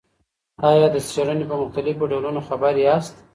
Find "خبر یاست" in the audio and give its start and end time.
2.47-3.15